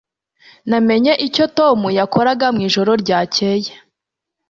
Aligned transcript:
Namenye 0.69 1.13
icyo 1.27 1.45
Tom 1.57 1.79
yakoraga 1.99 2.45
mwijoro 2.55 2.91
ryakeye. 3.03 3.71